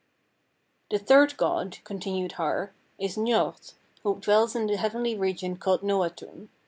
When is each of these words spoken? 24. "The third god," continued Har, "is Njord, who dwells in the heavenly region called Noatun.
24. 0.89 0.97
"The 1.05 1.07
third 1.07 1.37
god," 1.37 1.77
continued 1.83 2.31
Har, 2.31 2.71
"is 2.99 3.17
Njord, 3.17 3.75
who 4.01 4.19
dwells 4.19 4.55
in 4.55 4.65
the 4.65 4.77
heavenly 4.77 5.15
region 5.15 5.57
called 5.57 5.81
Noatun. 5.81 6.49